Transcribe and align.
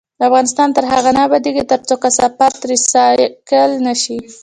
افغانستان 0.27 0.67
تر 0.75 0.83
هغو 0.91 1.11
نه 1.15 1.21
ابادیږي، 1.27 1.63
ترڅو 1.71 1.95
کثافات 2.03 2.55
ریسایکل 2.71 3.71
نشي. 3.85 4.17